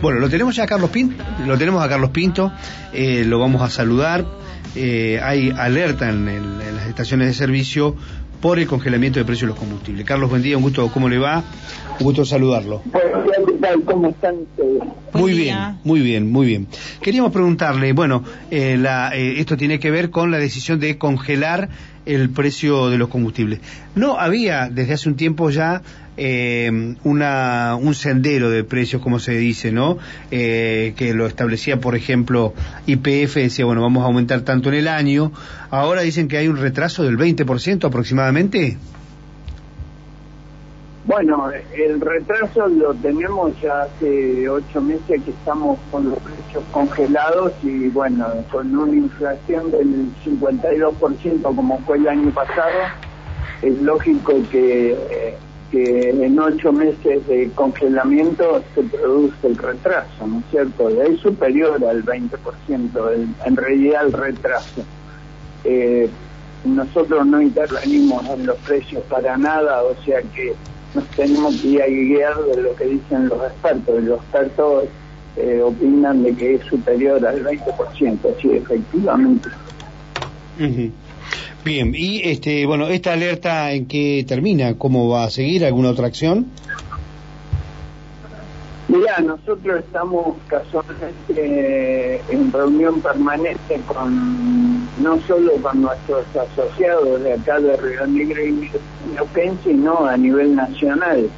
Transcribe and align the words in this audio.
Bueno, 0.00 0.20
lo 0.20 0.28
tenemos 0.28 0.54
ya 0.54 0.64
a 0.64 0.66
Carlos 0.66 0.90
Pinto, 0.90 1.22
lo 1.46 1.58
tenemos 1.58 1.82
a 1.82 1.88
Carlos 1.88 2.10
Pinto, 2.10 2.52
eh, 2.92 3.24
lo 3.26 3.38
vamos 3.40 3.62
a 3.62 3.70
saludar. 3.70 4.24
Eh, 4.76 5.18
hay 5.22 5.50
alerta 5.50 6.08
en, 6.08 6.28
el- 6.28 6.60
en 6.68 6.76
las 6.76 6.86
estaciones 6.86 7.26
de 7.28 7.34
servicio 7.34 7.96
por 8.40 8.60
el 8.60 8.68
congelamiento 8.68 9.18
de 9.18 9.24
precios 9.24 9.42
de 9.48 9.54
los 9.54 9.58
combustibles. 9.58 10.04
Carlos, 10.06 10.30
buen 10.30 10.42
día, 10.42 10.56
un 10.56 10.62
gusto, 10.62 10.88
¿cómo 10.92 11.08
le 11.08 11.18
va? 11.18 11.42
Un 11.98 12.04
gusto 12.04 12.24
saludarlo. 12.24 12.82
Muy 15.14 15.32
bien, 15.32 15.56
muy 15.82 16.00
bien, 16.00 16.30
muy 16.30 16.46
bien. 16.46 16.68
Queríamos 17.02 17.32
preguntarle, 17.32 17.92
bueno, 17.92 18.22
eh, 18.52 18.76
la- 18.78 19.10
eh, 19.16 19.40
esto 19.40 19.56
tiene 19.56 19.80
que 19.80 19.90
ver 19.90 20.10
con 20.10 20.30
la 20.30 20.38
decisión 20.38 20.78
de 20.78 20.96
congelar 20.96 21.68
el 22.08 22.30
precio 22.30 22.88
de 22.88 22.98
los 22.98 23.08
combustibles. 23.08 23.60
No 23.94 24.18
había 24.18 24.68
desde 24.68 24.94
hace 24.94 25.08
un 25.08 25.16
tiempo 25.16 25.50
ya 25.50 25.82
eh, 26.16 26.96
una, 27.04 27.76
un 27.80 27.94
sendero 27.94 28.50
de 28.50 28.64
precios, 28.64 29.00
como 29.00 29.20
se 29.20 29.36
dice, 29.36 29.70
¿no? 29.70 29.98
Eh, 30.30 30.94
que 30.96 31.14
lo 31.14 31.26
establecía, 31.26 31.80
por 31.80 31.94
ejemplo, 31.94 32.54
IPF, 32.86 33.36
decía, 33.36 33.64
bueno, 33.64 33.82
vamos 33.82 34.02
a 34.02 34.06
aumentar 34.06 34.40
tanto 34.40 34.68
en 34.70 34.74
el 34.76 34.88
año. 34.88 35.32
Ahora 35.70 36.02
dicen 36.02 36.26
que 36.26 36.38
hay 36.38 36.48
un 36.48 36.56
retraso 36.56 37.04
del 37.04 37.16
20% 37.16 37.84
aproximadamente. 37.84 38.78
Bueno, 41.08 41.50
el 41.74 42.02
retraso 42.02 42.68
lo 42.68 42.92
tenemos 42.96 43.58
ya 43.62 43.80
hace 43.84 44.46
ocho 44.46 44.82
meses 44.82 45.22
que 45.24 45.30
estamos 45.30 45.78
con 45.90 46.10
los 46.10 46.18
precios 46.18 46.62
congelados 46.70 47.54
y 47.62 47.88
bueno, 47.88 48.26
con 48.52 48.76
una 48.76 48.92
inflación 48.94 49.70
del 49.70 50.12
52% 50.22 51.40
como 51.42 51.78
fue 51.86 51.96
el 51.96 52.08
año 52.08 52.30
pasado, 52.34 52.68
es 53.62 53.80
lógico 53.80 54.34
que, 54.50 54.94
que 55.70 56.10
en 56.10 56.38
ocho 56.38 56.74
meses 56.74 57.26
de 57.26 57.50
congelamiento 57.54 58.62
se 58.74 58.82
produce 58.82 59.46
el 59.46 59.56
retraso, 59.56 60.26
¿no 60.26 60.40
es 60.40 60.44
cierto? 60.50 60.90
Es 60.90 61.20
superior 61.20 61.82
al 61.88 62.02
20%, 62.04 63.08
el- 63.14 63.28
en 63.46 63.56
realidad 63.56 64.04
el 64.08 64.12
retraso. 64.12 64.82
Eh, 65.64 66.10
nosotros 66.66 67.26
no 67.26 67.40
intervenimos 67.40 68.28
en 68.28 68.44
los 68.44 68.58
precios 68.58 69.02
para 69.04 69.38
nada, 69.38 69.82
o 69.84 69.94
sea 70.04 70.20
que 70.34 70.52
nos 70.94 71.06
tenemos 71.08 71.60
que 71.60 71.68
guiar 71.68 72.36
de 72.44 72.62
lo 72.62 72.74
que 72.74 72.86
dicen 72.86 73.28
los 73.28 73.42
expertos. 73.44 74.02
Los 74.02 74.20
expertos 74.20 74.84
eh, 75.36 75.60
opinan 75.62 76.22
de 76.22 76.34
que 76.34 76.54
es 76.54 76.64
superior 76.64 77.24
al 77.26 77.44
20%, 77.44 78.18
sí, 78.40 78.50
efectivamente. 78.52 79.48
Ujú. 80.58 80.90
Bien, 81.64 81.92
y 81.94 82.22
este, 82.22 82.66
bueno, 82.66 82.88
esta 82.88 83.12
alerta 83.12 83.72
en 83.72 83.86
qué 83.86 84.24
termina, 84.26 84.74
¿cómo 84.74 85.08
va 85.08 85.24
a 85.24 85.30
seguir? 85.30 85.64
¿Alguna 85.64 85.90
otra 85.90 86.06
acción? 86.06 86.46
Mira, 88.88 89.18
nosotros 89.20 89.80
estamos 89.80 90.34
casualmente 90.46 91.34
eh, 91.36 92.22
en 92.30 92.50
reunión 92.50 93.02
permanente 93.02 93.80
con 93.86 94.88
no 95.02 95.20
solo 95.26 95.52
con 95.60 95.82
nuestros 95.82 96.24
asociados 96.34 97.22
de 97.22 97.34
acá 97.34 97.60
de 97.60 97.76
Río 97.76 98.06
Negro 98.06 98.46
y 98.46 98.70
Neuquén, 99.14 99.58
sino 99.62 100.06
a 100.06 100.16
nivel 100.16 100.56
nacional, 100.56 101.28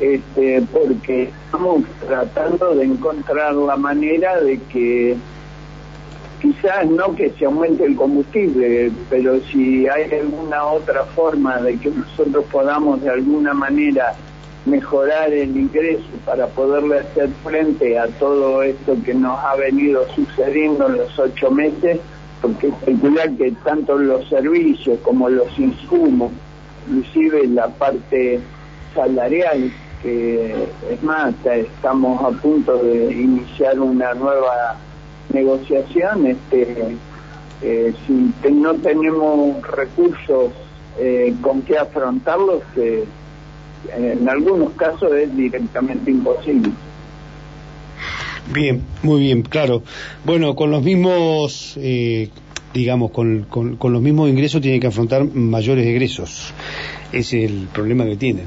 este, 0.00 0.62
porque 0.72 1.24
estamos 1.24 1.84
tratando 2.06 2.74
de 2.74 2.84
encontrar 2.84 3.54
la 3.54 3.76
manera 3.76 4.40
de 4.40 4.58
que 4.58 5.14
quizás 6.40 6.86
no 6.88 7.14
que 7.14 7.30
se 7.38 7.44
aumente 7.44 7.84
el 7.84 7.96
combustible, 7.96 8.90
pero 9.10 9.38
si 9.52 9.86
hay 9.86 10.10
alguna 10.20 10.64
otra 10.64 11.04
forma 11.04 11.58
de 11.58 11.76
que 11.78 11.90
nosotros 11.90 12.46
podamos 12.50 13.02
de 13.02 13.10
alguna 13.10 13.52
manera 13.52 14.14
mejorar 14.68 15.32
el 15.32 15.56
ingreso 15.56 16.04
para 16.24 16.46
poderle 16.46 17.00
hacer 17.00 17.28
frente 17.42 17.98
a 17.98 18.06
todo 18.06 18.62
esto 18.62 18.96
que 19.04 19.14
nos 19.14 19.38
ha 19.38 19.56
venido 19.56 20.06
sucediendo 20.14 20.86
en 20.86 20.98
los 20.98 21.18
ocho 21.18 21.50
meses, 21.50 21.98
porque 22.40 22.70
calcular 22.84 23.30
que 23.32 23.52
tanto 23.64 23.98
los 23.98 24.28
servicios 24.28 24.98
como 25.00 25.28
los 25.28 25.58
insumos, 25.58 26.32
inclusive 26.86 27.46
la 27.48 27.68
parte 27.68 28.40
salarial, 28.94 29.72
que 30.02 30.54
es 30.90 31.02
más, 31.02 31.34
estamos 31.44 32.22
a 32.22 32.30
punto 32.40 32.78
de 32.78 33.12
iniciar 33.12 33.80
una 33.80 34.14
nueva 34.14 34.76
negociación, 35.32 36.26
este, 36.26 36.96
eh, 37.62 37.94
si 38.06 38.52
no 38.52 38.74
tenemos 38.74 39.60
recursos 39.62 40.52
eh, 40.98 41.34
con 41.42 41.62
qué 41.62 41.78
afrontarlos, 41.78 42.62
eh, 42.76 43.04
en 43.96 44.28
algunos 44.28 44.72
casos 44.74 45.12
es 45.14 45.34
directamente 45.36 46.10
imposible. 46.10 46.70
Bien, 48.52 48.82
muy 49.02 49.20
bien, 49.20 49.42
claro. 49.42 49.82
Bueno, 50.24 50.54
con 50.54 50.70
los 50.70 50.82
mismos, 50.82 51.76
eh, 51.80 52.30
digamos, 52.72 53.10
con, 53.10 53.44
con- 53.44 53.76
con 53.76 53.92
los 53.92 54.00
mismos 54.00 54.30
ingresos 54.30 54.60
tienen 54.62 54.80
que 54.80 54.86
afrontar 54.86 55.24
mayores 55.24 55.86
egresos. 55.86 56.52
Ese 57.12 57.44
es 57.44 57.50
el 57.50 57.68
problema 57.72 58.04
que 58.06 58.16
tienen. 58.16 58.46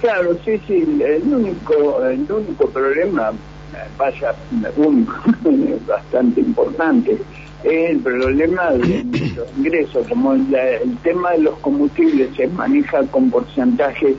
Claro, 0.00 0.36
sí, 0.44 0.52
sí, 0.66 0.84
el 1.02 1.22
único, 1.32 2.04
el 2.04 2.30
único 2.30 2.68
problema, 2.68 3.30
eh, 3.30 3.76
vaya, 3.96 4.34
único, 4.76 5.14
bastante 5.86 6.40
importante, 6.40 7.16
el 7.64 7.98
problema 8.00 8.70
de 8.72 9.04
los 9.36 9.56
ingresos. 9.56 10.06
Como 10.08 10.34
el 10.34 10.98
tema 11.02 11.32
de 11.32 11.38
los 11.38 11.58
combustibles 11.58 12.30
se 12.36 12.46
maneja 12.48 13.02
con 13.10 13.30
porcentajes 13.30 14.16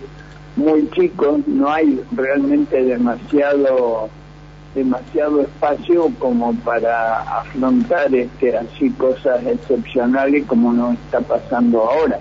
muy 0.56 0.90
chicos, 0.92 1.48
no 1.48 1.70
hay 1.70 2.02
realmente 2.16 2.84
demasiado 2.84 4.10
demasiado 4.74 5.42
espacio 5.42 6.12
como 6.20 6.54
para 6.54 7.22
afrontar 7.40 8.14
este 8.14 8.58
así 8.58 8.90
cosas 8.90 9.46
excepcionales 9.46 10.46
como 10.48 10.74
nos 10.74 10.96
está 10.96 11.22
pasando 11.22 11.90
ahora 11.90 12.20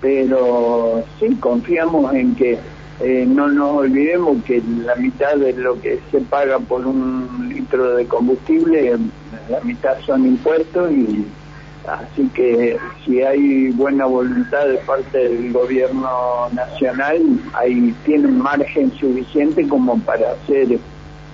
pero 0.00 1.02
sí 1.18 1.34
confiamos 1.36 2.14
en 2.14 2.34
que 2.34 2.58
eh, 3.00 3.24
no 3.26 3.48
nos 3.48 3.76
olvidemos 3.76 4.42
que 4.44 4.62
la 4.84 4.96
mitad 4.96 5.36
de 5.36 5.52
lo 5.52 5.80
que 5.80 6.00
se 6.10 6.20
paga 6.20 6.58
por 6.58 6.86
un 6.86 7.47
de 7.76 8.06
combustible, 8.06 8.92
eh, 8.92 8.98
la 9.50 9.60
mitad 9.60 9.98
son 10.06 10.26
impuestos 10.26 10.90
y 10.90 11.26
así 11.86 12.28
que 12.34 12.76
si 13.04 13.22
hay 13.22 13.70
buena 13.70 14.06
voluntad 14.06 14.66
de 14.66 14.78
parte 14.78 15.18
del 15.18 15.52
gobierno 15.52 16.48
nacional, 16.52 17.20
ahí 17.54 17.94
tienen 18.04 18.38
margen 18.38 18.90
suficiente 18.98 19.66
como 19.68 19.98
para 20.00 20.32
hacer 20.32 20.78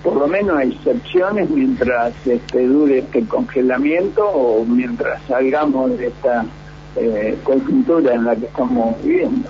por 0.02 0.16
lo 0.16 0.28
menos 0.28 0.60
excepciones 0.60 1.48
mientras 1.48 2.12
este, 2.26 2.66
dure 2.66 2.98
este 2.98 3.24
congelamiento 3.24 4.22
o 4.28 4.64
mientras 4.64 5.22
salgamos 5.26 5.96
de 5.98 6.08
esta 6.08 6.44
eh, 6.96 7.38
coyuntura 7.42 8.14
en 8.14 8.24
la 8.24 8.36
que 8.36 8.44
estamos 8.44 9.02
viviendo. 9.02 9.48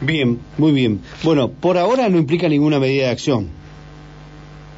Bien, 0.00 0.38
muy 0.56 0.72
bien. 0.72 1.00
Bueno, 1.22 1.50
por 1.50 1.76
ahora 1.76 2.08
no 2.08 2.18
implica 2.18 2.48
ninguna 2.48 2.78
medida 2.78 3.06
de 3.06 3.10
acción. 3.10 3.57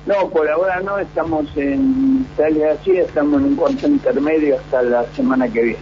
No, 0.07 0.31
por 0.31 0.49
ahora 0.49 0.81
no, 0.81 0.99
estamos 0.99 1.47
en, 1.57 2.27
sale 2.37 2.69
así, 2.71 2.93
estamos 2.93 3.41
en 3.41 3.49
un 3.49 3.57
cuarto 3.57 3.87
intermedio 3.87 4.57
hasta 4.59 4.83
la 4.83 5.05
semana 5.15 5.49
que 5.49 5.63
viene. 5.63 5.79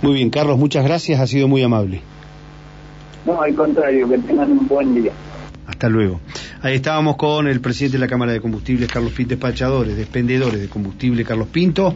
Muy 0.00 0.14
bien, 0.14 0.30
Carlos, 0.30 0.58
muchas 0.58 0.84
gracias, 0.84 1.20
ha 1.20 1.26
sido 1.26 1.48
muy 1.48 1.62
amable. 1.62 2.00
No, 3.26 3.42
al 3.42 3.54
contrario, 3.54 4.08
que 4.08 4.18
tengan 4.18 4.52
un 4.52 4.66
buen 4.68 4.94
día. 4.94 5.12
Hasta 5.66 5.88
luego. 5.88 6.20
Ahí 6.62 6.76
estábamos 6.76 7.16
con 7.16 7.46
el 7.46 7.60
presidente 7.60 7.98
de 7.98 8.00
la 8.00 8.08
Cámara 8.08 8.32
de 8.32 8.40
Combustibles, 8.40 8.90
Carlos 8.90 9.12
Pinto, 9.12 9.30
despachadores, 9.30 9.96
despendedores 9.96 10.60
de 10.60 10.68
combustible, 10.68 11.24
Carlos 11.24 11.48
Pinto. 11.48 11.94